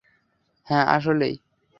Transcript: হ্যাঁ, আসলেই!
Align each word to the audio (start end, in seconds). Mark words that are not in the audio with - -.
হ্যাঁ, 0.67 0.85
আসলেই! 0.87 1.35